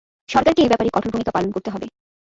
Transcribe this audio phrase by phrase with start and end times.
[0.29, 1.87] সরকারকে এ ব্যাপারে কঠোর ভূমিকা পালন করতে হবে।